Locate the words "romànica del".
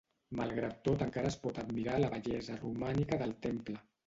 2.63-3.39